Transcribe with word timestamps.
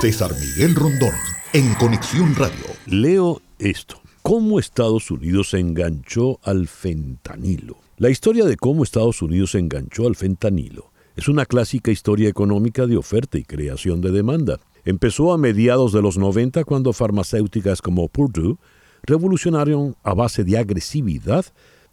César 0.00 0.32
Miguel 0.40 0.74
Rondón, 0.74 1.12
en 1.52 1.74
Conexión 1.74 2.34
Radio. 2.34 2.64
Leo 2.86 3.42
esto. 3.58 4.00
¿Cómo 4.22 4.58
Estados 4.58 5.10
Unidos 5.10 5.50
se 5.50 5.58
enganchó 5.58 6.40
al 6.42 6.68
fentanilo? 6.68 7.76
La 7.98 8.08
historia 8.08 8.46
de 8.46 8.56
cómo 8.56 8.82
Estados 8.82 9.20
Unidos 9.20 9.50
se 9.50 9.58
enganchó 9.58 10.06
al 10.06 10.16
fentanilo 10.16 10.90
es 11.16 11.28
una 11.28 11.44
clásica 11.44 11.90
historia 11.90 12.30
económica 12.30 12.86
de 12.86 12.96
oferta 12.96 13.36
y 13.36 13.44
creación 13.44 14.00
de 14.00 14.10
demanda. 14.10 14.58
Empezó 14.86 15.34
a 15.34 15.38
mediados 15.38 15.92
de 15.92 16.00
los 16.00 16.16
90 16.16 16.64
cuando 16.64 16.94
farmacéuticas 16.94 17.82
como 17.82 18.08
Purdue 18.08 18.56
revolucionaron 19.02 19.96
a 20.02 20.14
base 20.14 20.44
de 20.44 20.56
agresividad 20.56 21.44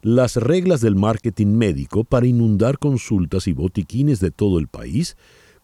las 0.01 0.37
reglas 0.37 0.79
del 0.79 0.95
marketing 0.95 1.47
médico 1.47 2.05
para 2.05 2.25
inundar 2.25 2.79
consultas 2.79 3.49
y 3.49 3.51
botiquines 3.51 4.21
de 4.21 4.31
todo 4.31 4.59
el 4.59 4.69
país 4.69 5.17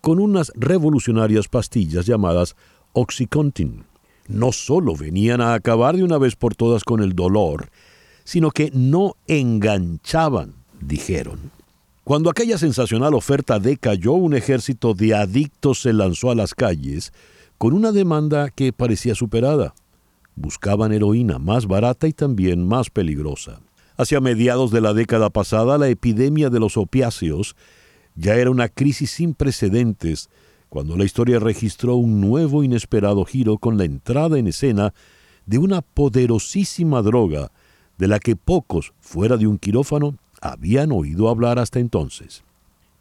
con 0.03 0.19
unas 0.19 0.51
revolucionarias 0.57 1.47
pastillas 1.47 2.05
llamadas 2.05 2.57
Oxycontin. 2.91 3.85
No 4.27 4.51
solo 4.51 4.97
venían 4.97 5.39
a 5.39 5.53
acabar 5.53 5.95
de 5.95 6.03
una 6.03 6.17
vez 6.17 6.35
por 6.35 6.55
todas 6.55 6.83
con 6.83 7.01
el 7.01 7.15
dolor, 7.15 7.69
sino 8.25 8.51
que 8.51 8.69
no 8.73 9.15
enganchaban, 9.27 10.55
dijeron. 10.81 11.51
Cuando 12.03 12.29
aquella 12.29 12.57
sensacional 12.57 13.13
oferta 13.13 13.59
decayó, 13.59 14.11
un 14.11 14.33
ejército 14.33 14.93
de 14.93 15.15
adictos 15.15 15.83
se 15.83 15.93
lanzó 15.93 16.31
a 16.31 16.35
las 16.35 16.53
calles 16.53 17.13
con 17.57 17.73
una 17.73 17.93
demanda 17.93 18.49
que 18.49 18.73
parecía 18.73 19.15
superada. 19.15 19.73
Buscaban 20.35 20.91
heroína 20.91 21.39
más 21.39 21.65
barata 21.65 22.09
y 22.09 22.11
también 22.11 22.67
más 22.67 22.89
peligrosa. 22.89 23.61
Hacia 23.95 24.19
mediados 24.19 24.69
de 24.71 24.81
la 24.81 24.93
década 24.93 25.29
pasada, 25.29 25.77
la 25.77 25.87
epidemia 25.87 26.49
de 26.49 26.59
los 26.59 26.75
opiáceos 26.75 27.55
ya 28.15 28.35
era 28.35 28.51
una 28.51 28.69
crisis 28.69 29.11
sin 29.11 29.33
precedentes 29.33 30.29
cuando 30.69 30.97
la 30.97 31.05
historia 31.05 31.39
registró 31.39 31.95
un 31.95 32.19
nuevo 32.19 32.63
inesperado 32.63 33.25
giro 33.25 33.57
con 33.57 33.77
la 33.77 33.85
entrada 33.85 34.39
en 34.39 34.47
escena 34.47 34.93
de 35.45 35.59
una 35.59 35.81
poderosísima 35.81 37.01
droga 37.01 37.51
de 37.97 38.07
la 38.07 38.19
que 38.19 38.35
pocos, 38.35 38.93
fuera 38.99 39.37
de 39.37 39.45
un 39.45 39.59
quirófano, 39.59 40.17
habían 40.41 40.91
oído 40.91 41.29
hablar 41.29 41.59
hasta 41.59 41.79
entonces. 41.79 42.43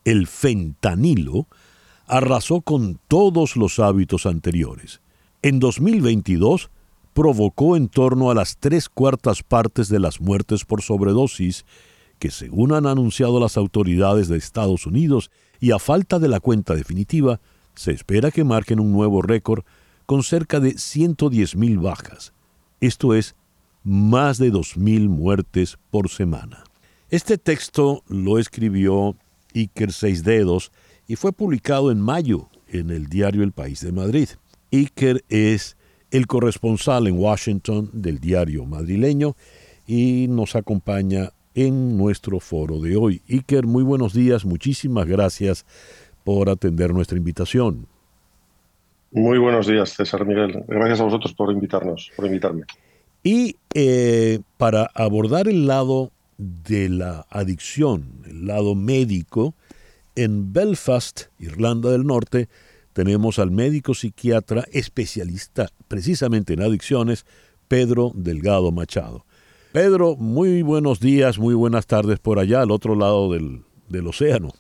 El 0.05 0.27
fentanilo 0.27 1.47
arrasó 2.07 2.61
con 2.61 2.99
todos 3.09 3.57
los 3.57 3.79
hábitos 3.79 4.27
anteriores. 4.27 5.01
En 5.41 5.59
2022 5.59 6.71
provocó 7.15 7.77
en 7.77 7.89
torno 7.89 8.31
a 8.31 8.35
las 8.35 8.59
tres 8.59 8.89
cuartas 8.89 9.43
partes 9.43 9.89
de 9.89 9.99
las 9.99 10.21
muertes 10.21 10.65
por 10.65 10.83
sobredosis 10.83 11.65
que 12.23 12.31
según 12.31 12.73
han 12.73 12.87
anunciado 12.87 13.41
las 13.41 13.57
autoridades 13.57 14.29
de 14.29 14.37
Estados 14.37 14.87
Unidos 14.87 15.33
y 15.59 15.73
a 15.73 15.81
falta 15.81 16.21
de 16.21 16.29
la 16.29 16.39
cuenta 16.39 16.77
definitiva, 16.77 17.41
se 17.75 17.91
espera 17.91 18.31
que 18.31 18.45
marquen 18.45 18.79
un 18.79 18.93
nuevo 18.93 19.23
récord 19.23 19.65
con 20.07 20.23
cerca 20.23 20.61
de 20.61 20.75
110.000 20.75 21.83
bajas. 21.83 22.33
Esto 22.81 23.15
es 23.15 23.35
más 23.83 24.39
de 24.39 24.53
2.000 24.53 25.09
muertes 25.09 25.79
por 25.91 26.11
semana. 26.11 26.63
Este 27.11 27.39
texto 27.39 28.05
lo 28.07 28.39
escribió 28.39 29.17
Iker 29.53 29.93
Seis 29.93 30.23
Dedos 30.23 30.71
y 31.09 31.17
fue 31.17 31.33
publicado 31.33 31.91
en 31.91 32.01
mayo 32.01 32.51
en 32.69 32.91
el 32.91 33.09
diario 33.09 33.43
El 33.43 33.51
País 33.51 33.81
de 33.81 33.91
Madrid. 33.91 34.29
Iker 34.71 35.25
es 35.29 35.77
el 36.13 36.29
corresponsal 36.29 37.09
en 37.09 37.19
Washington 37.19 37.91
del 37.93 38.21
diario 38.21 38.65
madrileño 38.65 39.35
y 39.89 40.29
nos 40.29 40.55
acompaña 40.55 41.33
en 41.55 41.97
nuestro 41.97 42.41
foro 42.41 42.81
de 42.81 42.97
hoy. 42.97 43.23
Iker, 43.29 43.67
muy 43.67 43.83
buenos 43.83 44.13
días, 44.13 44.45
muchísimas 44.45 45.07
gracias 45.07 45.67
por 46.25 46.49
atender 46.49 46.93
nuestra 46.93 47.19
invitación. 47.19 47.87
Muy 49.11 49.39
buenos 49.39 49.67
días, 49.67 49.91
César 49.91 50.25
Miguel. 50.25 50.65
Gracias 50.69 51.01
a 51.01 51.05
vosotros 51.05 51.35
por 51.35 51.53
invitarnos, 51.53 52.11
por 52.17 52.27
invitarme. 52.27 52.65
Y 53.23 53.57
eh, 53.75 54.41
para 54.57 54.91
abordar 54.95 55.49
el 55.49 55.67
lado 55.67 56.11
de 56.39 56.89
la 56.89 57.27
adicción, 57.31 58.23
el 58.27 58.47
lado 58.47 58.75
médico, 58.75 59.55
en 60.17 60.53
Belfast, 60.53 61.25
Irlanda 61.39 61.91
del 61.91 62.05
Norte, 62.05 62.49
tenemos 62.93 63.39
al 63.39 63.51
médico 63.51 63.95
psiquiatra 63.95 64.65
especialista 64.73 65.69
precisamente 65.89 66.55
en 66.55 66.63
adicciones, 66.63 67.25
Pedro 67.69 68.13
Delgado 68.15 68.73
Machado. 68.73 69.25
Pedro, 69.73 70.17
muy 70.17 70.61
buenos 70.61 71.01
días, 71.01 71.39
muy 71.39 71.55
buenas 71.55 71.87
tardes 71.87 72.19
por 72.19 72.39
allá, 72.39 72.61
al 72.61 72.71
otro 72.71 72.95
lado 72.95 73.33
del, 73.33 73.65
océano. 74.07 74.51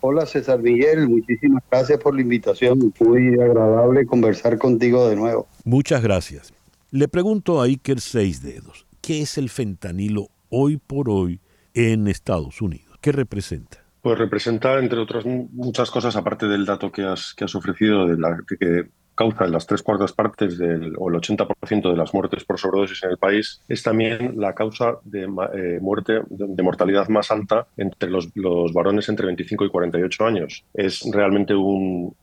Hola 0.00 0.24
César 0.24 0.58
Miguel, 0.60 1.06
muchísimas 1.06 1.62
gracias 1.70 2.00
por 2.00 2.14
la 2.14 2.22
invitación. 2.22 2.78
Muy 2.98 3.38
agradable 3.40 4.06
conversar 4.06 4.56
contigo 4.56 5.06
de 5.06 5.16
nuevo. 5.16 5.48
Muchas 5.64 6.02
gracias. 6.02 6.54
Le 6.90 7.08
pregunto 7.08 7.60
a 7.60 7.64
Iker 7.64 8.00
Seis 8.00 8.42
Dedos, 8.42 8.86
¿qué 9.02 9.20
es 9.20 9.36
el 9.36 9.50
fentanilo 9.50 10.28
hoy 10.48 10.78
por 10.78 11.10
hoy 11.10 11.40
en 11.74 12.08
Estados 12.08 12.62
Unidos? 12.62 12.96
¿Qué 13.02 13.12
representa? 13.12 13.84
Pues 14.00 14.18
representa, 14.18 14.78
entre 14.78 14.98
otras 14.98 15.26
muchas 15.26 15.90
cosas, 15.90 16.16
aparte 16.16 16.46
del 16.46 16.64
dato 16.64 16.90
que 16.90 17.02
has, 17.02 17.34
que 17.34 17.44
has 17.44 17.54
ofrecido, 17.54 18.06
de 18.06 18.16
la, 18.16 18.38
que, 18.48 18.86
causa 19.14 19.46
las 19.46 19.66
tres 19.66 19.82
cuartas 19.82 20.12
partes 20.12 20.58
del, 20.58 20.94
o 20.98 21.08
el 21.08 21.16
80% 21.16 21.90
de 21.90 21.96
las 21.96 22.12
muertes 22.12 22.44
por 22.44 22.58
sobredosis 22.58 23.02
en 23.04 23.10
el 23.10 23.18
país, 23.18 23.60
es 23.68 23.82
también 23.82 24.34
la 24.36 24.54
causa 24.54 24.96
de 25.04 25.22
eh, 25.22 25.78
muerte, 25.80 26.20
de, 26.28 26.62
mortalidad 26.62 27.08
más 27.08 27.30
alta 27.30 27.66
entre 27.76 28.10
los, 28.10 28.28
varones 28.72 29.08
entre 29.08 29.26
25 29.26 29.64
y 29.66 29.68
48 29.68 30.26
años. 30.26 30.64
Es 30.72 31.02
realmente 31.10 31.54
un, 31.54 32.14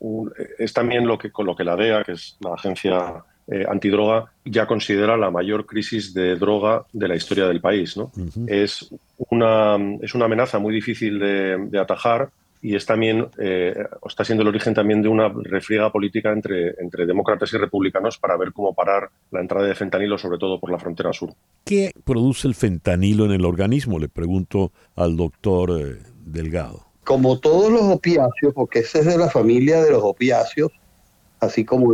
es 0.58 0.72
también 0.72 1.06
lo 1.06 1.18
que, 1.18 1.30
con 1.30 1.46
lo 1.46 1.56
que 1.56 1.64
la 1.64 1.76
DEA, 1.76 2.04
que 2.04 2.12
es 2.12 2.36
la 2.40 2.54
agencia 2.54 3.24
eh, 3.48 3.64
antidroga, 3.68 4.32
ya 4.44 4.66
considera 4.66 5.16
la 5.16 5.30
mayor 5.30 5.66
crisis 5.66 6.14
de 6.14 6.36
droga 6.36 6.84
de 6.92 7.08
la 7.08 7.16
historia 7.16 7.46
del 7.46 7.60
país. 7.60 7.96
¿no? 7.96 8.10
es, 8.46 8.92
una, 9.30 9.76
es 10.00 10.14
una 10.14 10.26
amenaza 10.26 10.58
muy 10.58 10.74
difícil 10.74 11.18
de, 11.18 11.66
de 11.68 11.78
atajar 11.78 12.30
y 12.62 12.76
es 12.76 12.86
también, 12.86 13.26
eh, 13.38 13.74
está 14.08 14.24
siendo 14.24 14.42
el 14.42 14.48
origen 14.48 14.72
también 14.72 15.02
de 15.02 15.08
una 15.08 15.28
refriega 15.28 15.90
política 15.90 16.30
entre, 16.30 16.76
entre 16.80 17.06
demócratas 17.06 17.52
y 17.52 17.58
republicanos 17.58 18.18
para 18.18 18.36
ver 18.36 18.52
cómo 18.52 18.72
parar 18.72 19.10
la 19.32 19.40
entrada 19.40 19.66
de 19.66 19.74
fentanilo, 19.74 20.16
sobre 20.16 20.38
todo 20.38 20.60
por 20.60 20.70
la 20.70 20.78
frontera 20.78 21.12
sur. 21.12 21.34
¿Qué 21.64 21.90
produce 22.04 22.46
el 22.46 22.54
fentanilo 22.54 23.24
en 23.24 23.32
el 23.32 23.44
organismo? 23.44 23.98
Le 23.98 24.08
pregunto 24.08 24.70
al 24.94 25.16
doctor 25.16 25.72
eh, 25.72 25.98
Delgado. 26.24 26.86
Como 27.02 27.40
todos 27.40 27.72
los 27.72 27.82
opiáceos, 27.82 28.54
porque 28.54 28.78
ese 28.78 29.00
es 29.00 29.06
de 29.06 29.18
la 29.18 29.28
familia 29.28 29.82
de 29.82 29.90
los 29.90 30.04
opiáceos, 30.04 30.70
así 31.40 31.64
como 31.64 31.92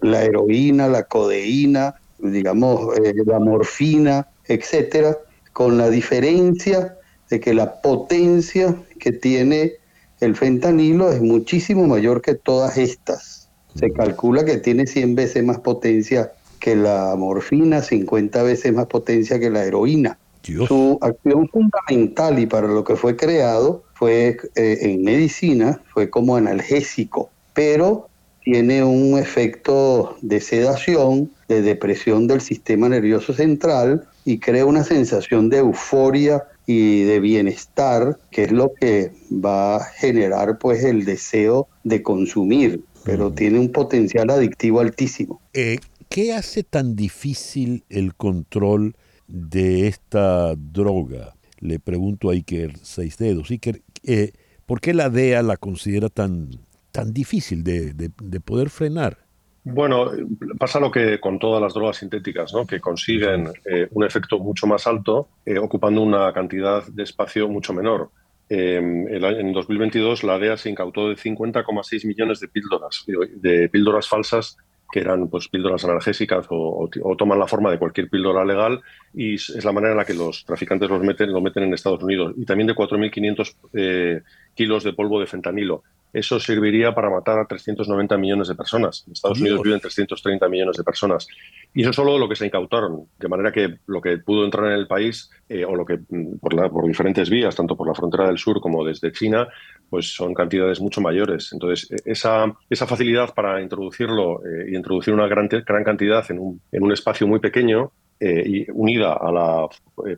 la 0.00 0.24
heroína, 0.24 0.88
la 0.88 1.02
codeína, 1.02 1.96
digamos, 2.18 2.96
eh, 2.98 3.12
la 3.26 3.38
morfina, 3.38 4.26
etcétera, 4.46 5.18
con 5.52 5.76
la 5.76 5.90
diferencia 5.90 6.96
de 7.28 7.40
que 7.40 7.52
la 7.52 7.82
potencia 7.82 8.74
que 8.98 9.12
tiene 9.12 9.72
el 10.20 10.36
fentanilo 10.36 11.10
es 11.10 11.20
muchísimo 11.20 11.86
mayor 11.86 12.22
que 12.22 12.34
todas 12.34 12.76
estas. 12.76 13.48
Se 13.74 13.92
calcula 13.92 14.44
que 14.44 14.56
tiene 14.58 14.86
100 14.86 15.14
veces 15.14 15.44
más 15.44 15.60
potencia 15.60 16.32
que 16.58 16.74
la 16.74 17.14
morfina, 17.16 17.82
50 17.82 18.42
veces 18.42 18.72
más 18.72 18.86
potencia 18.86 19.38
que 19.38 19.50
la 19.50 19.64
heroína. 19.64 20.18
Su 20.42 20.98
acción 21.02 21.48
fundamental 21.48 22.38
y 22.38 22.46
para 22.46 22.68
lo 22.68 22.82
que 22.82 22.96
fue 22.96 23.16
creado 23.16 23.84
fue 23.94 24.36
eh, 24.54 24.78
en 24.80 25.02
medicina, 25.02 25.80
fue 25.92 26.08
como 26.08 26.36
analgésico, 26.36 27.30
pero 27.52 28.08
tiene 28.42 28.82
un 28.82 29.18
efecto 29.18 30.16
de 30.22 30.40
sedación, 30.40 31.30
de 31.48 31.60
depresión 31.60 32.26
del 32.26 32.40
sistema 32.40 32.88
nervioso 32.88 33.34
central 33.34 34.08
y 34.24 34.38
crea 34.38 34.64
una 34.64 34.84
sensación 34.84 35.50
de 35.50 35.58
euforia 35.58 36.44
y 36.68 37.04
de 37.04 37.18
bienestar, 37.18 38.20
que 38.30 38.44
es 38.44 38.52
lo 38.52 38.74
que 38.74 39.10
va 39.32 39.76
a 39.76 39.84
generar 39.84 40.58
pues 40.58 40.84
el 40.84 41.06
deseo 41.06 41.66
de 41.82 42.02
consumir, 42.02 42.84
pero 43.04 43.32
tiene 43.32 43.58
un 43.58 43.72
potencial 43.72 44.28
adictivo 44.28 44.80
altísimo. 44.80 45.40
Eh, 45.54 45.78
¿Qué 46.10 46.34
hace 46.34 46.64
tan 46.64 46.94
difícil 46.94 47.84
el 47.88 48.14
control 48.14 48.96
de 49.28 49.88
esta 49.88 50.54
droga? 50.56 51.34
Le 51.58 51.80
pregunto 51.80 52.28
a 52.28 52.34
Iker 52.34 52.76
Seis 52.82 53.16
Dedos. 53.16 53.50
Iker, 53.50 53.80
eh, 54.04 54.32
¿por 54.66 54.82
qué 54.82 54.92
la 54.92 55.08
DEA 55.08 55.42
la 55.42 55.56
considera 55.56 56.10
tan, 56.10 56.50
tan 56.92 57.14
difícil 57.14 57.64
de, 57.64 57.94
de 57.94 58.40
poder 58.40 58.68
frenar? 58.68 59.27
Bueno, 59.70 60.10
pasa 60.58 60.80
lo 60.80 60.90
que 60.90 61.20
con 61.20 61.38
todas 61.38 61.60
las 61.60 61.74
drogas 61.74 61.98
sintéticas, 61.98 62.54
¿no? 62.54 62.66
que 62.66 62.80
consiguen 62.80 63.50
eh, 63.66 63.86
un 63.90 64.02
efecto 64.02 64.38
mucho 64.38 64.66
más 64.66 64.86
alto 64.86 65.28
eh, 65.44 65.58
ocupando 65.58 66.00
una 66.00 66.32
cantidad 66.32 66.86
de 66.86 67.02
espacio 67.02 67.48
mucho 67.48 67.74
menor. 67.74 68.10
Eh, 68.48 68.76
en 68.76 69.52
2022 69.52 70.24
la 70.24 70.38
DEA 70.38 70.56
se 70.56 70.70
incautó 70.70 71.10
de 71.10 71.16
50,6 71.16 72.06
millones 72.06 72.40
de 72.40 72.48
píldoras, 72.48 73.04
de 73.06 73.68
píldoras 73.68 74.08
falsas 74.08 74.56
que 74.90 75.00
eran 75.00 75.28
pues, 75.28 75.48
píldoras 75.48 75.84
analgésicas 75.84 76.46
o, 76.48 76.88
toman 77.18 77.38
la 77.38 77.46
forma 77.46 77.70
de 77.70 77.78
cualquier 77.78 78.08
píldora 78.08 78.46
legal 78.46 78.80
y 79.12 79.34
es 79.34 79.62
la 79.66 79.72
manera 79.72 79.92
en 79.92 79.98
la 79.98 80.06
que 80.06 80.14
los 80.14 80.46
traficantes 80.46 80.88
los 80.88 81.02
meten, 81.02 81.30
lo 81.30 81.42
meten 81.42 81.64
en 81.64 81.74
Estados 81.74 82.02
Unidos. 82.02 82.32
Y 82.38 82.46
también 82.46 82.68
de 82.68 82.74
4.500 82.74 84.22
kilos 84.54 84.82
de 84.82 84.94
polvo 84.94 85.20
de 85.20 85.26
fentanilo 85.26 85.82
eso 86.12 86.40
serviría 86.40 86.94
para 86.94 87.10
matar 87.10 87.38
a 87.38 87.46
390 87.46 88.16
millones 88.16 88.48
de 88.48 88.54
personas. 88.54 89.04
En 89.06 89.12
Estados 89.12 89.40
Unidos 89.40 89.62
viven 89.62 89.80
330 89.80 90.48
millones 90.48 90.76
de 90.76 90.84
personas. 90.84 91.26
Y 91.74 91.82
eso 91.82 91.90
es 91.90 91.96
solo 91.96 92.18
lo 92.18 92.28
que 92.28 92.36
se 92.36 92.46
incautaron, 92.46 93.06
de 93.18 93.28
manera 93.28 93.52
que 93.52 93.78
lo 93.86 94.00
que 94.00 94.18
pudo 94.18 94.44
entrar 94.44 94.66
en 94.66 94.72
el 94.72 94.86
país, 94.86 95.30
eh, 95.48 95.64
o 95.64 95.74
lo 95.74 95.84
que 95.84 95.98
mm, 96.08 96.38
por, 96.38 96.70
por, 96.70 96.86
diferentes 96.86 97.28
vías, 97.28 97.54
tanto 97.54 97.76
por 97.76 97.86
la 97.86 97.94
frontera 97.94 98.26
del 98.26 98.38
sur 98.38 98.60
como 98.60 98.84
desde 98.84 99.12
China, 99.12 99.48
pues 99.90 100.14
son 100.14 100.34
cantidades 100.34 100.80
mucho 100.80 101.00
mayores. 101.00 101.52
Entonces, 101.52 101.90
e, 101.90 102.10
esa, 102.10 102.52
esa 102.70 102.86
facilidad 102.86 103.34
para 103.34 103.60
introducirlo 103.60 104.44
eh, 104.44 104.70
y 104.70 104.76
introducir 104.76 105.14
una 105.14 105.26
gran, 105.26 105.48
gran 105.48 105.84
cantidad 105.84 106.24
en 106.30 106.38
un, 106.38 106.60
en 106.72 106.82
un 106.82 106.92
espacio 106.92 107.26
muy 107.26 107.40
pequeño, 107.40 107.92
eh, 108.20 108.42
y 108.44 108.70
unida 108.72 109.12
a 109.12 109.30
la 109.30 109.68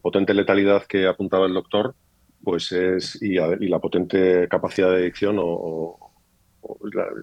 potente 0.00 0.32
letalidad 0.32 0.84
que 0.84 1.06
apuntaba 1.06 1.44
el 1.44 1.52
doctor, 1.52 1.94
pues 2.42 2.72
es 2.72 3.20
y, 3.22 3.34
la 3.34 3.78
potente 3.78 4.48
capacidad 4.48 4.90
de 4.90 4.96
adicción 4.96 5.36
o, 5.38 5.98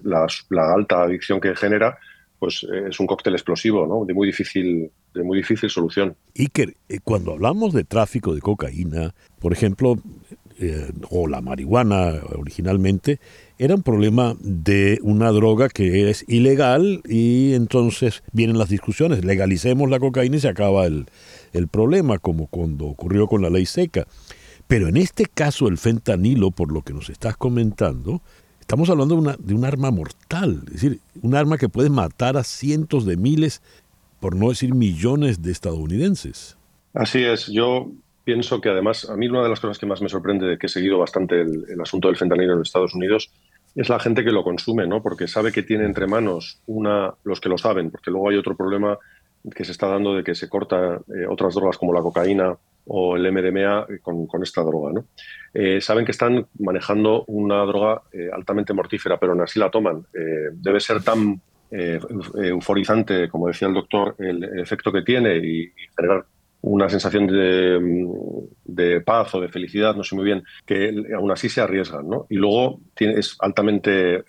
la, 0.00 0.26
alta 0.74 1.02
adicción 1.02 1.40
que 1.40 1.54
genera, 1.54 1.98
pues 2.38 2.66
es 2.88 3.00
un 3.00 3.06
cóctel 3.06 3.34
explosivo, 3.34 3.86
¿no? 3.86 4.04
De 4.04 4.14
muy 4.14 4.26
difícil, 4.26 4.90
de 5.14 5.22
muy 5.22 5.38
difícil 5.38 5.70
solución. 5.70 6.16
Iker, 6.36 6.74
eh, 6.88 6.98
cuando 7.02 7.32
hablamos 7.32 7.72
de 7.72 7.84
tráfico 7.84 8.34
de 8.34 8.40
cocaína, 8.40 9.14
por 9.40 9.52
ejemplo, 9.52 9.96
eh, 10.60 10.90
o 11.10 11.28
la 11.28 11.40
marihuana 11.40 12.14
originalmente, 12.36 13.20
era 13.58 13.74
un 13.74 13.82
problema 13.82 14.36
de 14.40 14.98
una 15.02 15.30
droga 15.30 15.68
que 15.68 16.10
es 16.10 16.24
ilegal 16.28 17.00
y 17.08 17.54
entonces 17.54 18.22
vienen 18.32 18.58
las 18.58 18.68
discusiones, 18.68 19.24
legalicemos 19.24 19.88
la 19.88 20.00
cocaína 20.00 20.36
y 20.36 20.40
se 20.40 20.48
acaba 20.48 20.86
el, 20.86 21.06
el 21.52 21.68
problema, 21.68 22.18
como 22.18 22.46
cuando 22.48 22.86
ocurrió 22.86 23.26
con 23.26 23.42
la 23.42 23.50
ley 23.50 23.66
seca. 23.66 24.06
Pero 24.68 24.88
en 24.88 24.98
este 24.98 25.24
caso 25.24 25.66
el 25.66 25.78
fentanilo, 25.78 26.50
por 26.50 26.70
lo 26.70 26.82
que 26.82 26.92
nos 26.92 27.08
estás 27.08 27.36
comentando, 27.36 28.20
estamos 28.60 28.90
hablando 28.90 29.14
de, 29.14 29.20
una, 29.22 29.36
de 29.38 29.54
un 29.54 29.64
arma 29.64 29.90
mortal, 29.90 30.62
es 30.66 30.74
decir, 30.74 31.00
un 31.22 31.34
arma 31.34 31.56
que 31.56 31.70
puede 31.70 31.88
matar 31.88 32.36
a 32.36 32.44
cientos 32.44 33.06
de 33.06 33.16
miles, 33.16 33.62
por 34.20 34.36
no 34.36 34.50
decir 34.50 34.74
millones 34.74 35.42
de 35.42 35.52
estadounidenses. 35.52 36.58
Así 36.92 37.24
es, 37.24 37.46
yo 37.46 37.90
pienso 38.24 38.60
que 38.60 38.68
además, 38.68 39.08
a 39.08 39.16
mí 39.16 39.26
una 39.26 39.42
de 39.42 39.48
las 39.48 39.58
cosas 39.58 39.78
que 39.78 39.86
más 39.86 40.02
me 40.02 40.10
sorprende, 40.10 40.46
de 40.46 40.58
que 40.58 40.66
he 40.66 40.68
seguido 40.68 40.98
bastante 40.98 41.40
el, 41.40 41.80
asunto 41.80 42.08
del 42.08 42.18
fentanilo 42.18 42.52
en 42.52 42.60
Estados 42.60 42.94
Unidos, 42.94 43.30
es 43.74 43.88
la 43.88 43.98
gente 43.98 44.22
que 44.22 44.32
lo 44.32 44.44
consume, 44.44 44.86
¿no? 44.86 45.02
Porque 45.02 45.28
sabe 45.28 45.50
que 45.50 45.62
tiene 45.62 45.86
entre 45.86 46.06
manos 46.06 46.60
una, 46.66 47.14
los 47.24 47.40
que 47.40 47.48
lo 47.48 47.56
saben, 47.56 47.90
porque 47.90 48.10
luego 48.10 48.28
hay 48.28 48.36
otro 48.36 48.54
problema 48.54 48.98
que 49.54 49.64
se 49.64 49.72
está 49.72 49.86
dando 49.86 50.14
de 50.14 50.24
que 50.24 50.34
se 50.34 50.48
corta 50.50 50.96
eh, 50.96 51.26
otras 51.26 51.54
drogas 51.54 51.78
como 51.78 51.94
la 51.94 52.02
cocaína 52.02 52.58
o 52.88 53.16
el 53.16 53.30
MDMA 53.32 53.86
con, 54.02 54.26
con 54.26 54.42
esta 54.42 54.62
droga. 54.62 54.92
¿no? 54.92 55.06
Eh, 55.54 55.80
saben 55.80 56.04
que 56.04 56.12
están 56.12 56.46
manejando 56.58 57.24
una 57.26 57.64
droga 57.64 58.02
eh, 58.12 58.28
altamente 58.32 58.72
mortífera, 58.72 59.18
pero 59.18 59.32
aún 59.32 59.42
así 59.42 59.58
la 59.58 59.70
toman. 59.70 60.06
Eh, 60.14 60.50
debe 60.52 60.80
ser 60.80 61.02
tan 61.02 61.40
euforizante, 61.70 63.28
como 63.28 63.46
decía 63.48 63.68
el 63.68 63.74
doctor, 63.74 64.16
el, 64.18 64.42
efecto 64.58 64.90
que 64.90 65.02
tiene 65.02 65.36
y, 65.36 65.70
generar 65.94 66.24
una 66.62 66.88
sensación 66.88 67.26
de, 67.26 68.08
de, 68.64 69.00
paz 69.02 69.34
o 69.34 69.40
de 69.42 69.50
felicidad, 69.50 69.94
no 69.94 70.02
sé 70.02 70.16
muy 70.16 70.24
bien, 70.24 70.42
que 70.64 70.94
aún 71.14 71.30
así 71.30 71.50
se 71.50 71.60
arriesgan. 71.60 72.08
¿no? 72.08 72.26
Y 72.30 72.36
luego 72.36 72.80
tiene, 72.94 73.20
es 73.20 73.36
altamente 73.40 74.24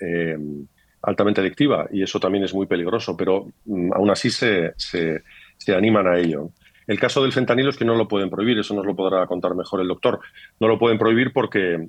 altamente 1.02 1.42
adictiva 1.42 1.88
y 1.92 2.04
eso 2.04 2.20
también 2.20 2.44
es 2.44 2.54
muy 2.54 2.66
peligroso, 2.66 3.16
pero 3.16 3.48
mm, 3.66 3.94
aún 3.94 4.10
así 4.10 4.30
se, 4.30 4.74
se, 4.78 5.22
se, 5.58 5.74
animan 5.74 6.08
a 6.08 6.18
ello. 6.18 6.52
El 6.89 7.00
caso 7.00 7.21
del 7.21 7.31
fentanilo 7.31 7.69
es 7.69 7.77
que 7.77 7.86
no 7.86 7.94
lo 7.94 8.07
pueden 8.07 8.31
prohibir, 8.31 8.57
eso 8.57 8.74
nos 8.74 8.83
lo 8.83 8.95
podrá 8.95 9.27
contar 9.27 9.53
mejor 9.53 9.80
el 9.80 9.88
doctor. 9.88 10.21
No 10.59 10.68
lo 10.68 10.80
pueden 10.80 10.97
prohibir 10.97 11.31
porque 11.31 11.88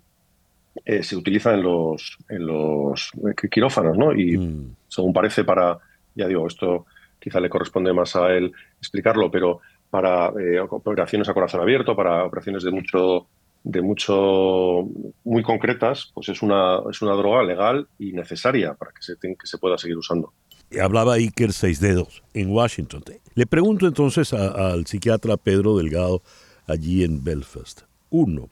eh, 0.85 1.03
se 1.03 1.17
utiliza 1.17 1.55
en 1.55 1.63
los, 1.63 2.19
en 2.29 2.47
los 2.47 3.11
quirófanos, 3.51 3.97
¿no? 3.97 4.13
Y 4.13 4.37
mm. 4.37 4.77
según 4.89 5.15
parece 5.15 5.43
para, 5.43 5.79
ya 6.15 6.29
digo, 6.29 6.47
esto 6.47 6.85
quizá 7.19 7.41
le 7.41 7.49
corresponde 7.49 7.95
más 7.95 8.15
a 8.15 8.29
él 8.29 8.53
explicarlo, 8.79 9.31
pero 9.31 9.61
para 9.89 10.35
eh, 10.39 10.61
operaciones 10.61 11.31
a 11.31 11.33
corazón 11.33 11.63
abierto, 11.63 11.97
para 11.97 12.27
operaciones 12.27 12.63
de 12.63 12.71
mucho 12.71 13.27
de 13.63 13.81
mucho 13.81 14.87
muy 15.25 15.43
concretas, 15.43 16.11
pues 16.13 16.29
es 16.29 16.43
una, 16.43 16.81
es 16.91 17.01
una 17.01 17.15
droga 17.15 17.43
legal 17.43 17.89
y 17.99 18.13
necesaria 18.13 18.75
para 18.75 18.93
que 18.93 19.01
se, 19.01 19.17
que 19.19 19.47
se 19.47 19.57
pueda 19.57 19.79
seguir 19.79 19.97
usando 19.97 20.35
hablaba 20.79 21.15
Iker 21.15 21.53
Seis 21.53 21.81
Dedos 21.81 22.23
en 22.35 22.51
Washington. 22.51 23.03
Le 23.35 23.47
pregunto 23.47 23.87
entonces 23.87 24.33
al 24.33 24.87
psiquiatra 24.87 25.37
Pedro 25.37 25.77
Delgado 25.77 26.23
allí 26.67 27.03
en 27.03 27.25
Belfast. 27.25 27.83
Uno, 28.11 28.51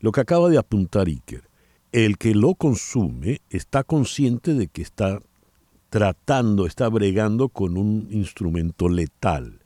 lo 0.00 0.12
que 0.12 0.20
acaba 0.20 0.48
de 0.48 0.58
apuntar 0.58 1.06
Iker, 1.06 1.44
el 1.92 2.18
que 2.18 2.34
lo 2.34 2.54
consume 2.54 3.40
está 3.50 3.84
consciente 3.84 4.54
de 4.54 4.66
que 4.66 4.82
está 4.82 5.20
tratando, 5.90 6.66
está 6.66 6.88
bregando 6.88 7.48
con 7.48 7.76
un 7.76 8.08
instrumento 8.10 8.88
letal. 8.88 9.60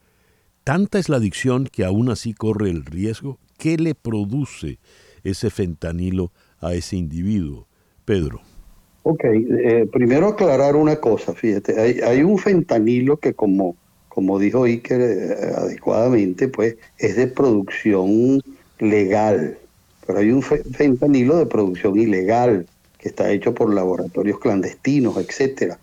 Tanta 0.62 0.98
es 0.98 1.08
la 1.08 1.16
adicción 1.16 1.64
que 1.64 1.86
aún 1.86 2.10
así 2.10 2.34
corre 2.34 2.68
el 2.68 2.84
riesgo. 2.84 3.38
¿Qué 3.56 3.78
le 3.78 3.94
produce 3.94 4.78
ese 5.24 5.48
fentanilo 5.48 6.30
a 6.60 6.74
ese 6.74 6.96
individuo? 6.96 7.66
Pedro. 8.04 8.42
Ok, 9.02 9.24
eh, 9.24 9.88
primero 9.90 10.28
aclarar 10.28 10.76
una 10.76 10.96
cosa, 10.96 11.32
fíjate, 11.32 11.80
hay, 11.80 12.00
hay 12.00 12.22
un 12.22 12.38
fentanilo 12.38 13.16
que 13.16 13.32
como, 13.32 13.76
como 14.08 14.38
dijo 14.38 14.64
Iker 14.64 15.00
eh, 15.00 15.52
adecuadamente, 15.56 16.48
pues 16.48 16.76
es 16.98 17.16
de 17.16 17.26
producción 17.26 18.42
legal, 18.78 19.56
pero 20.06 20.18
hay 20.18 20.30
un 20.30 20.42
fentanilo 20.42 21.36
de 21.36 21.46
producción 21.46 21.98
ilegal 21.98 22.66
que 22.98 23.08
está 23.08 23.30
hecho 23.30 23.54
por 23.54 23.72
laboratorios 23.72 24.40
clandestinos, 24.40 25.16
etcétera, 25.16 25.78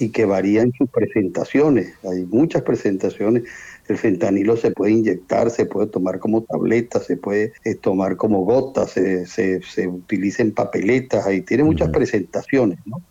y 0.00 0.08
que 0.08 0.24
varían 0.24 0.72
sus 0.72 0.90
presentaciones. 0.90 1.94
Hay 2.02 2.24
muchas 2.24 2.62
presentaciones 2.62 3.44
el 3.88 3.98
fentanilo 3.98 4.56
se 4.56 4.70
puede 4.70 4.92
inyectar, 4.92 5.50
se 5.50 5.66
puede 5.66 5.86
tomar 5.88 6.18
como 6.18 6.42
tableta, 6.42 7.00
se 7.00 7.16
puede 7.16 7.52
eh, 7.64 7.74
tomar 7.74 8.16
como 8.16 8.44
gotas, 8.44 8.90
se, 8.90 9.26
se, 9.26 9.88
utiliza 9.88 10.42
en 10.42 10.52
papeletas, 10.52 11.26
ahí 11.26 11.42
tiene 11.42 11.64
muchas 11.64 11.90
presentaciones, 11.90 12.78
¿no? 12.84 13.02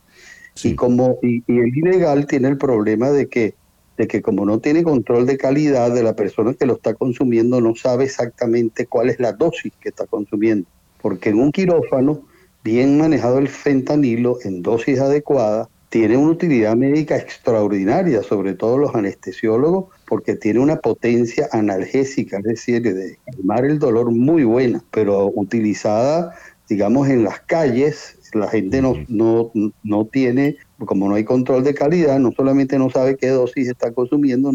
Y 0.63 0.75
como 0.75 1.19
y, 1.21 1.43
el 1.47 1.77
ilegal 1.77 2.27
tiene 2.27 2.47
el 2.47 2.57
problema 2.57 3.11
de 3.11 3.27
que 3.27 3.55
de 3.97 4.07
que 4.07 4.21
como 4.21 4.45
no 4.45 4.59
tiene 4.59 4.83
control 4.83 5.25
de 5.25 5.37
calidad 5.37 5.93
de 5.93 6.03
la 6.03 6.15
persona 6.15 6.53
que 6.53 6.65
lo 6.65 6.73
está 6.73 6.93
consumiendo, 6.93 7.61
no 7.61 7.75
sabe 7.75 8.03
exactamente 8.03 8.87
cuál 8.87 9.09
es 9.09 9.21
la 9.21 9.31
dosis 9.31 9.71
que 9.79 9.87
está 9.87 10.05
consumiendo. 10.05 10.67
Porque 11.01 11.29
en 11.29 11.39
un 11.39 11.53
quirófano, 11.53 12.21
bien 12.61 12.97
manejado 12.97 13.37
el 13.37 13.47
fentanilo 13.47 14.37
en 14.43 14.61
dosis 14.61 14.99
adecuada, 14.99 15.69
tiene 15.89 16.17
una 16.17 16.31
utilidad 16.31 16.75
médica 16.75 17.15
extraordinaria, 17.15 18.23
sobre 18.23 18.53
todo 18.53 18.77
los 18.77 18.95
anestesiólogos, 18.95 19.93
porque 20.07 20.35
tiene 20.35 20.59
una 20.59 20.77
potencia 20.77 21.47
analgésica, 21.51 22.37
es 22.39 22.43
decir, 22.43 22.81
de 22.81 23.17
calmar 23.25 23.65
el 23.65 23.79
dolor 23.79 24.11
muy 24.11 24.43
buena, 24.43 24.83
pero 24.91 25.31
utilizada, 25.33 26.35
digamos, 26.67 27.07
en 27.09 27.23
las 27.23 27.39
calles, 27.41 28.17
la 28.33 28.49
gente 28.49 28.81
no, 28.81 28.95
no, 29.07 29.51
no 29.83 30.05
tiene, 30.05 30.57
como 30.79 31.07
no 31.07 31.15
hay 31.15 31.23
control 31.23 31.63
de 31.63 31.73
calidad, 31.73 32.19
no 32.19 32.31
solamente 32.35 32.77
no 32.77 32.89
sabe 32.89 33.15
qué 33.15 33.29
dosis 33.29 33.69
está 33.69 33.91
consumiendo, 33.91 34.51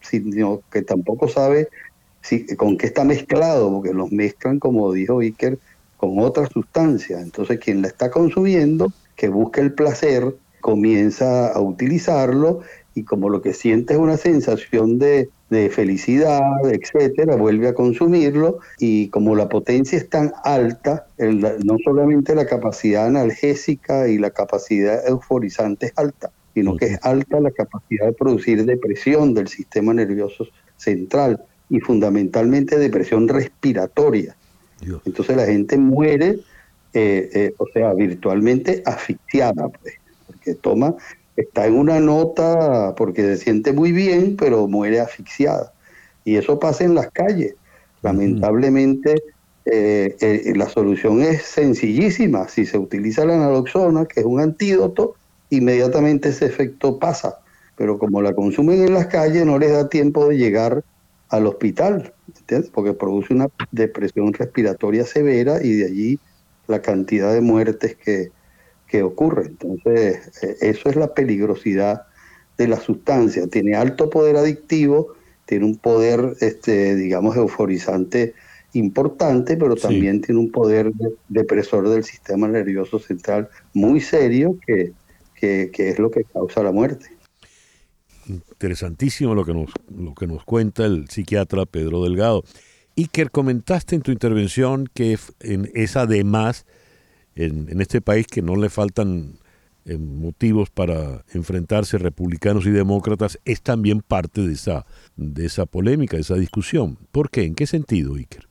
sino 0.00 0.60
que 0.70 0.82
tampoco 0.82 1.28
sabe 1.28 1.68
si, 2.20 2.44
con 2.56 2.76
qué 2.76 2.86
está 2.86 3.04
mezclado, 3.04 3.70
porque 3.72 3.94
los 3.94 4.12
mezclan, 4.12 4.58
como 4.58 4.92
dijo 4.92 5.20
Iker, 5.20 5.58
con 5.96 6.18
otras 6.18 6.50
sustancias. 6.52 7.22
Entonces, 7.22 7.58
quien 7.58 7.80
la 7.80 7.88
está 7.88 8.10
consumiendo, 8.10 8.92
que 9.16 9.28
busque 9.28 9.60
el 9.60 9.72
placer, 9.72 10.34
comienza 10.64 11.48
a 11.48 11.60
utilizarlo 11.60 12.62
y 12.94 13.02
como 13.02 13.28
lo 13.28 13.42
que 13.42 13.52
siente 13.52 13.92
es 13.92 14.00
una 14.00 14.16
sensación 14.16 14.98
de, 14.98 15.28
felicidad, 15.70 16.40
etcétera, 16.64 17.36
vuelve 17.36 17.68
a 17.68 17.74
consumirlo 17.74 18.60
y 18.78 19.08
como 19.10 19.36
la 19.36 19.48
potencia 19.48 19.98
es 19.98 20.08
tan 20.08 20.32
alta, 20.42 21.06
no 21.18 21.76
solamente 21.84 22.34
la 22.34 22.46
capacidad 22.46 23.06
analgésica 23.06 24.08
y 24.08 24.16
la 24.16 24.30
capacidad 24.30 25.06
euforizante 25.06 25.86
es 25.86 25.92
alta, 25.96 26.30
sino 26.54 26.76
que 26.76 26.86
es 26.86 26.98
alta 27.02 27.38
la 27.40 27.50
capacidad 27.50 28.06
de 28.06 28.14
producir 28.14 28.64
depresión 28.64 29.34
del 29.34 29.48
sistema 29.48 29.92
nervioso 29.92 30.46
central 30.78 31.44
y 31.68 31.80
fundamentalmente 31.80 32.78
depresión 32.78 33.28
respiratoria. 33.28 34.34
Entonces 35.04 35.36
la 35.36 35.44
gente 35.44 35.76
muere, 35.76 36.40
eh, 36.94 37.30
eh, 37.34 37.54
o 37.58 37.66
sea, 37.72 37.92
virtualmente 37.92 38.82
asfixiada. 38.86 39.68
Pues 39.68 39.94
que 40.44 40.54
toma, 40.54 40.94
está 41.36 41.66
en 41.66 41.78
una 41.78 42.00
nota 42.00 42.94
porque 42.96 43.22
se 43.22 43.36
siente 43.38 43.72
muy 43.72 43.92
bien, 43.92 44.36
pero 44.36 44.68
muere 44.68 45.00
asfixiada. 45.00 45.72
Y 46.24 46.36
eso 46.36 46.58
pasa 46.58 46.84
en 46.84 46.94
las 46.94 47.10
calles. 47.10 47.54
Lamentablemente, 48.02 49.14
eh, 49.66 50.16
eh, 50.20 50.52
la 50.56 50.68
solución 50.68 51.22
es 51.22 51.42
sencillísima. 51.42 52.48
Si 52.48 52.66
se 52.66 52.78
utiliza 52.78 53.24
la 53.24 53.36
naloxona, 53.36 54.06
que 54.06 54.20
es 54.20 54.26
un 54.26 54.40
antídoto, 54.40 55.14
inmediatamente 55.50 56.30
ese 56.30 56.46
efecto 56.46 56.98
pasa. 56.98 57.38
Pero 57.76 57.98
como 57.98 58.22
la 58.22 58.34
consumen 58.34 58.82
en 58.82 58.94
las 58.94 59.06
calles, 59.06 59.44
no 59.44 59.58
les 59.58 59.72
da 59.72 59.88
tiempo 59.88 60.28
de 60.28 60.36
llegar 60.36 60.84
al 61.28 61.46
hospital, 61.46 62.12
porque 62.72 62.92
produce 62.92 63.34
una 63.34 63.48
depresión 63.72 64.32
respiratoria 64.32 65.04
severa 65.04 65.62
y 65.62 65.72
de 65.72 65.86
allí 65.86 66.18
la 66.68 66.80
cantidad 66.80 67.32
de 67.32 67.40
muertes 67.40 67.96
que, 67.96 68.30
que 68.88 69.02
ocurre. 69.02 69.46
Entonces, 69.46 70.42
eh, 70.42 70.56
eso 70.60 70.88
es 70.88 70.96
la 70.96 71.14
peligrosidad 71.14 72.02
de 72.56 72.68
la 72.68 72.80
sustancia. 72.80 73.46
Tiene 73.48 73.74
alto 73.74 74.10
poder 74.10 74.36
adictivo, 74.36 75.14
tiene 75.46 75.64
un 75.64 75.76
poder, 75.76 76.36
este, 76.40 76.94
digamos, 76.94 77.36
euforizante 77.36 78.34
importante, 78.72 79.56
pero 79.56 79.76
también 79.76 80.20
tiene 80.20 80.40
un 80.40 80.50
poder 80.50 80.92
depresor 81.28 81.88
del 81.88 82.04
sistema 82.04 82.48
nervioso 82.48 82.98
central 82.98 83.48
muy 83.72 84.00
serio 84.00 84.58
que, 84.66 84.92
que, 85.34 85.70
es 85.76 85.98
lo 85.98 86.10
que 86.10 86.24
causa 86.24 86.62
la 86.62 86.72
muerte. 86.72 87.06
Interesantísimo 88.26 89.34
lo 89.34 89.44
que 89.44 89.52
nos, 89.52 89.70
lo 89.94 90.14
que 90.14 90.26
nos 90.26 90.44
cuenta 90.44 90.86
el 90.86 91.08
psiquiatra 91.08 91.66
Pedro 91.66 92.02
Delgado. 92.02 92.42
Iker, 92.96 93.30
comentaste 93.30 93.96
en 93.96 94.02
tu 94.02 94.12
intervención 94.12 94.88
que 94.92 95.18
es 95.74 95.96
además 95.96 96.64
en, 97.36 97.68
en 97.70 97.80
este 97.80 98.00
país 98.00 98.26
que 98.26 98.42
no 98.42 98.56
le 98.56 98.68
faltan 98.70 99.38
eh, 99.86 99.98
motivos 99.98 100.70
para 100.70 101.24
enfrentarse 101.34 101.98
republicanos 101.98 102.64
y 102.64 102.70
demócratas, 102.70 103.38
es 103.44 103.60
también 103.60 104.00
parte 104.00 104.40
de 104.40 104.54
esa, 104.54 104.86
de 105.16 105.44
esa 105.44 105.66
polémica, 105.66 106.16
de 106.16 106.22
esa 106.22 106.36
discusión. 106.36 106.96
¿Por 107.12 107.28
qué? 107.28 107.44
¿En 107.44 107.54
qué 107.54 107.66
sentido, 107.66 108.14
Iker? 108.14 108.46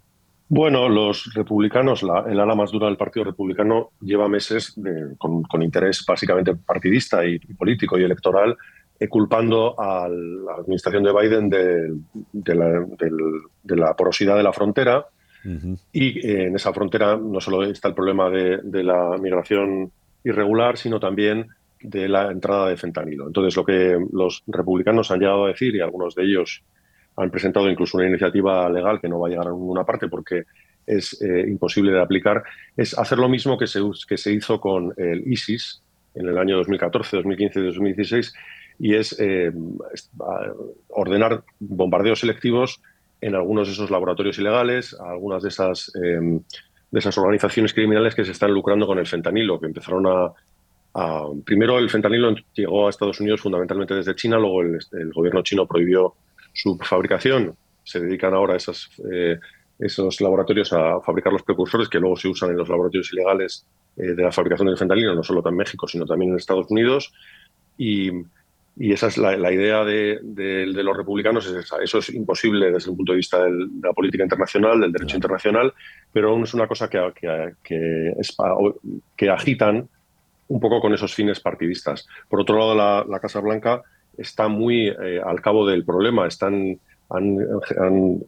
Bueno, 0.48 0.88
los 0.90 1.34
republicanos, 1.34 2.04
el 2.04 2.40
ala 2.40 2.54
más 2.54 2.72
dura 2.72 2.86
del 2.86 2.98
Partido 2.98 3.24
Republicano, 3.26 3.90
lleva 4.00 4.30
meses 4.30 4.76
con, 5.18 5.64
interés 5.64 6.06
básicamente 6.08 6.54
partidista 6.56 7.26
y, 7.26 7.40
político 7.40 7.98
y 7.98 8.04
electoral, 8.04 8.56
eh, 9.00 9.08
culpando 9.08 9.74
a 9.80 10.08
la 10.08 10.54
administración 10.60 11.04
de 11.04 11.14
Biden 11.14 11.50
de, 11.50 12.56
la, 13.76 13.96
porosidad 13.96 14.38
de 14.38 14.44
la 14.44 14.54
frontera. 14.54 15.08
Y 15.92 16.20
eh, 16.26 16.48
en 16.48 16.56
esa 16.56 16.74
frontera 16.74 17.18
no 17.18 17.42
solo 17.42 17.64
está 17.64 17.90
el 17.90 17.94
problema 17.94 18.30
de, 18.30 18.84
la 18.84 19.18
migración 19.20 19.92
irregular, 20.24 20.78
sino 20.78 21.00
también 21.00 21.48
de 21.82 22.08
la 22.08 22.32
entrada 22.32 22.70
de 22.70 22.78
fentanilo. 22.78 23.28
Entonces, 23.28 23.56
lo 23.56 23.66
que 23.66 23.98
los 24.14 24.44
republicanos 24.48 25.12
han 25.12 25.20
llegado 25.20 25.46
a 25.46 25.50
decir, 25.50 25.76
y 25.76 25.82
algunos 25.82 26.16
de 26.16 26.24
ellos 26.24 26.64
han 27.18 27.30
presentado 27.30 27.70
incluso 27.70 27.98
una 27.98 28.08
iniciativa 28.08 28.70
legal 28.70 29.00
que 29.02 29.10
no 29.10 29.20
va 29.20 29.28
a 29.28 29.32
llegar 29.32 29.48
a 29.48 29.52
ninguna 29.52 29.84
parte 29.84 30.08
porque 30.08 30.44
es 30.86 31.22
eh, 31.22 31.46
imposible 31.48 31.92
de 31.92 32.02
aplicar, 32.02 32.44
es 32.76 32.98
hacer 32.98 33.18
lo 33.18 33.30
mismo 33.30 33.58
que 33.58 33.68
se, 33.68 33.80
que 34.08 34.18
se 34.18 34.34
hizo 34.34 34.60
con 34.60 34.94
el 34.98 35.28
ISIS 35.28 35.82
en 36.16 36.28
el 36.28 36.38
año 36.38 36.58
2014, 36.58 37.18
2015 37.18 37.60
y 37.60 37.66
2016, 37.66 38.34
y 38.80 38.96
es 38.96 39.16
eh, 39.20 39.52
ordenar 40.90 41.44
bombardeos 41.60 42.20
selectivos 42.20 42.82
en 43.24 43.36
algunos 43.36 43.68
de 43.68 43.74
esos 43.74 43.90
laboratorios 43.90 44.38
ilegales, 44.38 44.94
a 45.00 45.12
algunas 45.12 45.42
de 45.44 45.50
esas, 45.50 45.92
em, 45.96 46.42
de 46.92 47.00
esas 47.00 47.18
organizaciones 47.18 47.74
criminales 47.74 48.16
que 48.16 48.26
se 48.26 48.32
están 48.32 48.52
lucrando 48.52 48.86
con 48.86 49.00
el 49.00 49.08
fentanilo, 49.08 49.60
que 49.60 49.68
empezaron 49.68 50.06
a, 50.08 50.34
Primero 51.44 51.80
el 51.80 51.90
fentanilo 51.90 52.36
llegó 52.54 52.86
a 52.86 52.92
Estados 52.92 53.20
Unidos 53.20 53.42
fundamentalmente 53.42 53.96
desde 53.96 54.14
China, 54.14 54.38
luego 54.38 54.62
el, 54.62 55.12
gobierno 55.12 55.42
chino 55.42 55.66
prohibió 55.66 56.14
su 56.54 56.78
fabricación. 56.78 57.56
Se 57.84 58.00
dedican 58.00 58.36
ahora 58.36 58.56
esas, 58.56 58.92
eh, 59.12 59.40
esos 59.80 60.22
laboratorios 60.22 60.72
a 60.72 61.02
fabricar 61.02 61.34
los 61.34 61.42
precursores 61.42 61.90
que 61.90 62.00
luego 62.00 62.16
se 62.16 62.28
usan 62.28 62.52
en 62.52 62.58
los 62.58 62.70
laboratorios 62.70 63.12
ilegales 63.12 63.66
eh, 63.98 64.14
de 64.14 64.22
la 64.22 64.32
fabricación 64.32 64.68
del 64.68 64.78
fentanilo, 64.78 65.16
no 65.16 65.24
solo 65.24 65.42
en 65.44 65.56
México, 65.56 65.88
sino 65.88 66.06
también 66.06 66.30
en 66.30 66.38
Estados 66.38 66.68
Unidos. 66.70 67.12
Y, 67.76 68.12
esa 68.80 69.08
es 69.08 69.18
la, 69.18 69.52
idea 69.52 69.84
de, 69.84 70.20
los 70.24 70.98
republicanos, 70.98 71.46
es 71.46 71.72
Eso 71.84 72.00
es 72.00 72.10
imposible 72.10 72.72
desde 72.72 72.90
el 72.90 72.98
punto 72.98 73.12
de 73.12 73.18
vista 73.18 73.44
de 73.44 73.68
la 73.82 73.94
política 73.94 74.24
internacional, 74.24 74.80
del 74.80 74.92
derecho 74.92 75.16
internacional, 75.16 75.74
pero 76.12 76.32
aún 76.32 76.44
es 76.44 76.54
una 76.54 76.68
cosa 76.68 76.90
que, 76.90 77.14
que, 77.64 78.14
que, 79.16 79.30
agitan 79.30 79.88
un 80.48 80.60
poco 80.60 80.82
con 80.82 80.94
esos 80.94 81.14
fines 81.14 81.40
partidistas. 81.40 82.08
Por 82.28 82.42
otro 82.42 82.58
lado, 82.58 82.76
la, 82.76 83.06
la 83.08 83.20
Casa 83.20 83.40
Blanca 83.40 83.84
está 84.18 84.48
muy 84.48 84.88
eh, 84.88 85.22
al 85.24 85.42
cabo 85.42 85.68
del 85.68 85.86
problema. 85.86 86.28
Están, 86.28 86.80
han, 87.10 88.24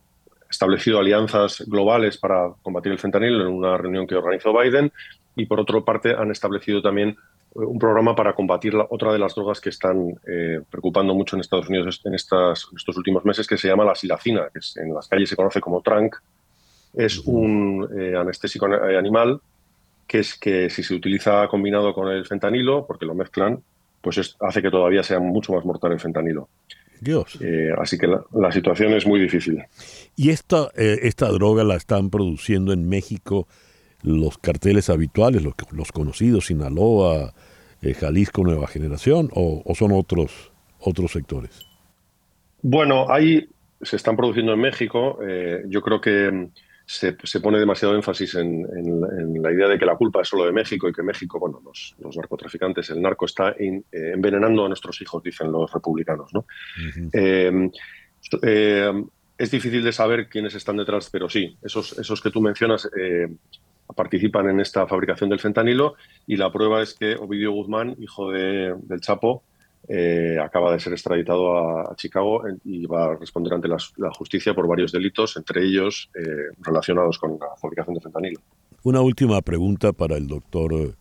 establecido 0.47 0.99
alianzas 0.99 1.65
globales 1.67 2.17
para 2.17 2.51
combatir 2.61 2.91
el 2.91 2.99
fentanilo 2.99 3.41
en 3.41 3.51
una 3.51 3.77
reunión 3.77 4.07
que 4.07 4.15
organizó 4.15 4.57
Biden 4.57 4.91
y 5.35 5.47
por 5.47 5.59
otra 5.59 5.81
parte 5.81 6.13
han 6.13 6.31
establecido 6.31 6.81
también 6.81 7.17
un 7.55 7.79
programa 7.79 8.15
para 8.15 8.33
combatir 8.33 8.73
la, 8.73 8.85
otra 8.89 9.11
de 9.11 9.19
las 9.19 9.33
drogas 9.33 9.59
que 9.59 9.69
están 9.69 10.19
eh, 10.27 10.61
preocupando 10.69 11.15
mucho 11.15 11.35
en 11.35 11.41
Estados 11.41 11.69
Unidos 11.69 12.01
en, 12.03 12.13
estas, 12.13 12.67
estos 12.75 12.97
últimos 12.97 13.25
meses, 13.25 13.47
que 13.47 13.57
se 13.57 13.67
llama 13.67 13.85
la 13.85 13.95
silacina, 13.95 14.49
que 14.53 14.59
en 14.81 14.93
las 14.93 15.07
calles 15.07 15.29
se 15.29 15.35
conoce 15.35 15.61
como 15.61 15.81
trank. 15.81 16.15
Es 16.93 17.19
un 17.19 17.87
anestésico 18.15 18.65
animal 18.67 19.41
que 20.07 20.19
es 20.19 20.35
que 20.37 20.69
si 20.69 20.83
se 20.83 20.93
utiliza 20.93 21.47
combinado 21.47 21.93
con 21.93 22.09
el 22.09 22.25
fentanilo, 22.25 22.85
porque 22.85 23.05
lo 23.05 23.15
mezclan, 23.15 23.61
pues 24.01 24.37
hace 24.39 24.61
que 24.61 24.69
todavía 24.69 25.03
sea 25.03 25.19
mucho 25.19 25.53
más 25.53 25.65
mortal 25.65 25.93
el 25.93 25.99
fentanilo. 25.99 26.47
Dios. 27.01 27.37
Eh, 27.41 27.71
así 27.77 27.97
que 27.97 28.07
la, 28.07 28.51
situación 28.51 28.93
es 28.93 29.05
muy 29.05 29.19
difícil. 29.19 29.63
¿Y 30.15 30.29
esta, 30.29 30.69
eh, 30.75 30.99
esta 31.03 31.29
droga 31.29 31.63
la 31.63 31.75
están 31.75 32.09
produciendo 32.09 32.71
en 32.71 32.87
México 32.87 33.47
los 34.01 34.37
carteles 34.37 34.89
habituales, 34.89 35.43
los, 35.43 35.55
los 35.71 35.91
conocidos, 35.91 36.47
Sinaloa, 36.47 37.33
eh, 37.85 37.93
Jalisco, 37.93 38.43
Nueva 38.43 38.67
Generación, 38.67 39.29
o, 39.33 39.61
o, 39.65 39.75
son 39.75 39.91
otros, 39.91 40.51
otros 40.79 41.11
sectores? 41.11 41.65
Bueno, 42.61 43.07
ahí 43.09 43.47
se 43.81 43.95
están 43.95 44.15
produciendo 44.15 44.53
en 44.53 44.59
México. 44.59 45.19
yo 45.67 45.81
creo 45.81 46.01
que 46.01 46.49
se, 46.85 47.39
pone 47.41 47.57
demasiado 47.57 47.95
énfasis 47.95 48.35
en, 48.35 49.41
la 49.41 49.51
idea 49.51 49.67
de 49.67 49.77
que 49.77 49.85
la 49.85 49.95
culpa 49.95 50.21
es 50.21 50.27
solo 50.27 50.45
de 50.45 50.51
México 50.51 50.87
y 50.87 50.93
que 50.93 51.01
México, 51.01 51.39
bueno, 51.39 51.61
los, 51.63 51.95
narcotraficantes, 52.15 52.89
el 52.91 53.01
narco 53.01 53.25
está 53.25 53.55
eh, 53.57 53.81
envenenando 53.91 54.65
a 54.65 54.67
nuestros 54.67 55.01
hijos, 55.01 55.23
dicen 55.23 55.51
los 55.51 55.71
republicanos. 55.71 56.31
¿no? 56.33 56.45
Eh, 57.11 57.69
eh, 58.43 59.03
es 59.37 59.51
difícil 59.51 59.83
de 59.83 59.91
saber 59.91 60.29
quiénes 60.29 60.53
están 60.55 60.77
detrás, 60.77 61.09
pero 61.11 61.27
sí, 61.27 61.57
esos, 61.61 61.97
esos 61.97 62.21
que 62.21 62.29
tú 62.29 62.39
mencionas 62.39 62.87
participan 63.93 64.49
en 64.49 64.59
esta 64.59 64.87
fabricación 64.87 65.29
del 65.29 65.39
fentanilo 65.39 65.95
y 66.25 66.37
la 66.37 66.51
prueba 66.51 66.81
es 66.81 66.93
que 66.93 67.15
Ovidio 67.15 67.51
Guzmán, 67.51 67.95
hijo 67.99 68.31
de, 68.31 68.75
del 68.83 69.01
Chapo, 69.01 69.43
eh, 69.87 70.37
acaba 70.43 70.71
de 70.71 70.79
ser 70.79 70.93
extraditado 70.93 71.57
a, 71.57 71.95
Chicago 71.95 72.41
y 72.63 72.87
va 72.87 73.05
a 73.05 73.15
responder 73.15 73.53
ante 73.53 73.67
la, 73.67 73.77
justicia 74.17 74.55
por 74.55 74.67
varios 74.67 74.91
delitos, 74.91 75.37
entre 75.37 75.63
ellos 75.63 76.09
eh, 76.15 76.23
relacionados 76.61 77.19
con 77.19 77.37
la 77.39 77.55
fabricación 77.61 77.93
de 77.93 78.01
fentanilo. 78.01 78.39
Una 78.83 79.01
última 79.01 79.41
pregunta 79.41 79.93
para 79.93 80.17
el 80.17 80.27
doctor 80.27 80.73
eh, 80.73 80.93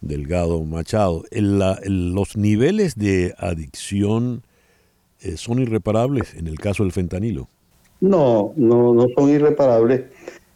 Delgado 0.00 0.62
Machado. 0.64 1.22
¿Los 1.30 2.36
niveles 2.36 2.96
de 2.96 3.34
adicción 3.38 4.42
son 5.36 5.60
irreparables 5.60 6.34
en 6.34 6.48
el 6.48 6.58
caso 6.58 6.82
del 6.82 6.92
fentanilo? 6.92 7.48
No, 8.00 8.52
no, 8.56 8.92
no 8.92 9.06
son 9.16 9.30
irreparables. 9.30 10.04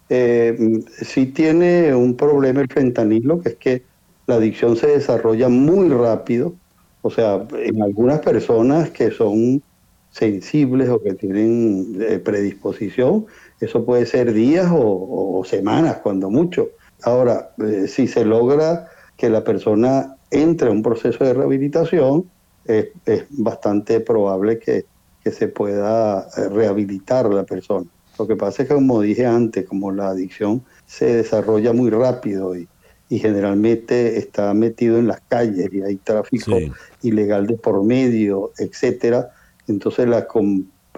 Sí 0.09 1.27
tiene 1.27 1.95
un 1.95 2.17
problema 2.17 2.61
el 2.63 2.69
fentanilo, 2.69 3.41
que 3.41 3.51
es 3.51 3.57
que 3.57 3.83
la 4.27 4.37
adicción 4.37 4.77
se 4.77 4.87
desarrolla 4.89 5.49
muy 5.49 5.89
rápido 5.89 6.55
o 7.03 7.11
sea, 7.11 7.47
en 7.53 7.83
algunas 7.83 8.21
personas 8.21 8.91
que 8.91 9.11
son 9.11 9.63
sensibles 10.11 10.89
o 10.89 11.01
que 11.01 11.15
tienen 11.15 11.97
eh, 12.01 12.19
predisposición, 12.19 13.27
eso 13.61 13.85
puede 13.85 14.07
ser 14.07 14.33
días 14.33 14.69
o, 14.71 15.43
semanas, 15.47 15.99
cuando 16.03 16.31
mucho. 16.31 16.71
Ahora, 17.03 17.51
eh, 17.65 17.87
si 17.87 18.09
se 18.09 18.25
logra 18.25 18.89
que 19.17 19.31
la 19.31 19.45
persona 19.45 20.17
entre 20.31 20.69
a 20.69 20.73
un 20.73 20.83
proceso 20.83 21.25
de 21.25 21.35
rehabilitación, 21.35 22.29
es 22.67 23.25
bastante 23.31 24.01
probable 24.01 24.59
que, 24.59 24.85
que 25.25 25.31
se 25.31 25.49
pueda 25.49 26.29
eh, 26.37 26.49
rehabilitar 26.51 27.33
la 27.33 27.45
persona. 27.45 27.87
Lo 28.19 28.27
que 28.27 28.37
pasa 28.37 28.63
es 28.63 28.69
que, 28.69 28.75
como 28.75 29.01
dije 29.01 29.27
antes, 29.27 29.67
como 29.67 29.93
la 29.93 30.09
adicción 30.09 30.63
se 30.87 31.17
desarrolla 31.17 31.73
muy 31.73 31.91
rápido 31.91 32.57
y, 32.57 32.69
y 33.09 33.19
generalmente 33.19 34.19
está 34.19 34.53
metido 34.55 34.99
en 34.99 35.07
las 35.07 35.21
calles 35.29 35.73
y 35.73 35.83
hay 35.83 35.97
tráfico 35.97 36.59
ilegal 37.03 37.47
de 37.47 37.55
por 37.57 37.83
medio, 37.85 38.53
etcétera. 38.59 39.31
Entonces 39.67 40.09
la, 40.09 40.27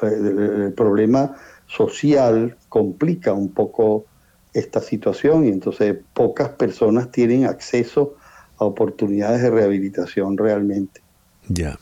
el 0.03 0.73
problema 0.75 1.37
social 1.67 2.57
complica 2.69 3.33
un 3.33 3.51
poco 3.51 4.07
esta 4.53 4.81
situación 4.81 5.45
y 5.45 5.49
entonces 5.49 5.97
pocas 6.13 6.49
personas 6.51 7.13
tienen 7.13 7.45
acceso 7.45 8.17
a 8.59 8.65
oportunidades 8.65 9.43
de 9.43 9.51
rehabilitación 9.51 10.37
realmente. 10.37 11.01
Ya. 11.49 11.79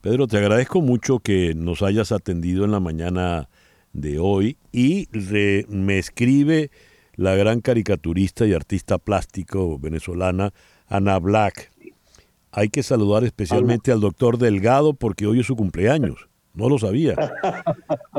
Pedro, 0.00 0.26
te 0.26 0.38
agradezco 0.38 0.80
mucho 0.80 1.18
que 1.18 1.54
nos 1.54 1.82
hayas 1.82 2.12
atendido 2.12 2.64
en 2.64 2.72
la 2.72 2.80
mañana 2.80 3.48
de 3.92 4.18
hoy 4.18 4.56
y 4.72 5.08
me 5.68 5.98
escribe 5.98 6.70
la 7.14 7.34
gran 7.34 7.60
caricaturista 7.60 8.46
y 8.46 8.54
artista 8.54 8.98
plástico 8.98 9.78
venezolana 9.78 10.52
Ana 10.88 11.18
Black. 11.18 11.70
Hay 12.50 12.68
que 12.68 12.82
saludar 12.82 13.24
especialmente 13.24 13.92
al 13.92 14.00
doctor 14.00 14.38
Delgado 14.38 14.94
porque 14.94 15.26
hoy 15.26 15.40
es 15.40 15.46
su 15.46 15.56
cumpleaños. 15.56 16.28
no 16.54 16.68
lo 16.68 16.78
sabía. 16.78 17.14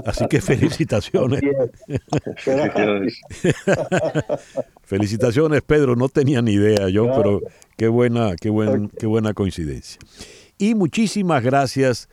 Así 0.05 0.25
que 0.27 0.41
felicitaciones. 0.41 1.41
felicitaciones, 4.83 5.61
Pedro. 5.61 5.95
No 5.95 6.09
tenía 6.09 6.41
ni 6.41 6.53
idea 6.53 6.89
yo, 6.89 7.11
pero 7.15 7.41
qué 7.77 7.87
buena, 7.87 8.35
qué, 8.41 8.49
buen, 8.49 8.89
qué 8.89 9.05
buena 9.05 9.33
coincidencia. 9.33 9.99
Y 10.57 10.73
muchísimas 10.73 11.43
gracias. 11.43 12.09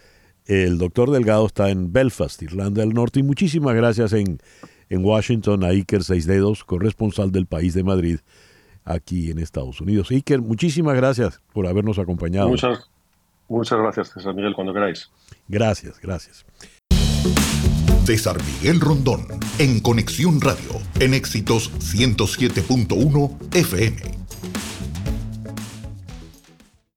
El 0.50 0.78
doctor 0.78 1.12
Delgado 1.12 1.46
está 1.46 1.70
en 1.70 1.92
Belfast, 1.92 2.42
Irlanda 2.42 2.80
del 2.80 2.92
Norte, 2.92 3.20
y 3.20 3.22
muchísimas 3.22 3.72
gracias 3.76 4.12
en, 4.12 4.40
en 4.88 5.04
Washington 5.04 5.62
a 5.62 5.68
Iker 5.68 6.02
Seisdedos, 6.02 6.64
corresponsal 6.64 7.30
del 7.30 7.46
país 7.46 7.72
de 7.72 7.84
Madrid, 7.84 8.18
aquí 8.84 9.30
en 9.30 9.38
Estados 9.38 9.80
Unidos. 9.80 10.10
Iker, 10.10 10.40
muchísimas 10.40 10.96
gracias 10.96 11.40
por 11.52 11.68
habernos 11.68 12.00
acompañado. 12.00 12.48
Muchas, 12.48 12.90
muchas 13.48 13.78
gracias, 13.78 14.10
César 14.10 14.34
Miguel, 14.34 14.52
cuando 14.52 14.74
queráis. 14.74 15.08
Gracias, 15.46 16.00
gracias. 16.00 16.44
César 18.02 18.36
Miguel 18.42 18.80
Rondón, 18.80 19.28
en 19.60 19.78
Conexión 19.78 20.40
Radio, 20.40 20.80
en 20.98 21.14
Éxitos 21.14 21.70
107.1 21.78 23.54
FM. 23.54 24.19